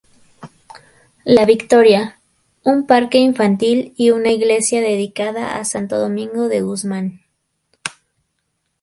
[1.25, 2.19] La Victoria—,
[2.63, 7.21] un parque infantil y una iglesia dedicada a Santo Domingo de Guzmán.